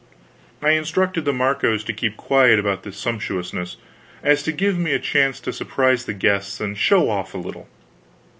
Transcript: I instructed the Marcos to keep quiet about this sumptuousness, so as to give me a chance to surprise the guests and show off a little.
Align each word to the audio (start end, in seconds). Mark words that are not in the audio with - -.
I 0.63 0.71
instructed 0.71 1.25
the 1.25 1.31
Marcos 1.31 1.83
to 1.83 1.93
keep 1.93 2.17
quiet 2.17 2.57
about 2.57 2.81
this 2.81 2.97
sumptuousness, 2.97 3.73
so 3.73 3.77
as 4.23 4.41
to 4.41 4.51
give 4.51 4.79
me 4.79 4.93
a 4.93 4.97
chance 4.99 5.39
to 5.41 5.53
surprise 5.53 6.05
the 6.05 6.13
guests 6.15 6.59
and 6.59 6.75
show 6.75 7.07
off 7.11 7.35
a 7.35 7.37
little. 7.37 7.69